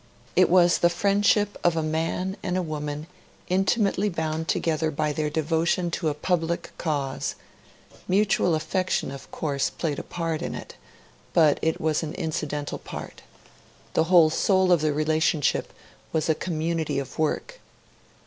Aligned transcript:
It 0.35 0.49
was 0.49 0.79
the 0.79 0.89
friendship 0.89 1.59
of 1.63 1.77
a 1.77 1.83
man 1.83 2.35
and 2.41 2.57
a 2.57 2.63
woman 2.63 3.05
intimately 3.49 4.09
bound 4.09 4.47
together 4.47 4.89
by 4.89 5.13
their 5.13 5.29
devotion 5.29 5.91
to 5.91 6.09
a 6.09 6.15
public 6.15 6.71
cause; 6.79 7.35
mutual 8.07 8.55
affection, 8.55 9.11
of 9.11 9.29
course, 9.29 9.69
played 9.69 9.99
a 9.99 10.03
part 10.03 10.41
in 10.41 10.55
it, 10.55 10.73
but 11.33 11.59
it 11.61 11.79
was 11.79 12.01
an 12.01 12.15
incidental 12.15 12.79
part; 12.79 13.21
the 13.93 14.05
whole 14.05 14.31
soul 14.31 14.71
of 14.71 14.81
the 14.81 14.91
relationship 14.91 15.71
was 16.11 16.27
a 16.27 16.33
community 16.33 16.97
of 16.97 17.19
work. 17.19 17.59